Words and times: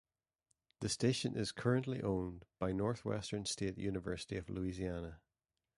The 0.79 0.89
station 0.89 1.35
is 1.37 1.51
currently 1.51 2.01
owned 2.01 2.45
by 2.57 2.71
Northwestern 2.71 3.45
State 3.45 3.77
University 3.77 4.35
of 4.35 4.49
Louisiana. 4.49 5.19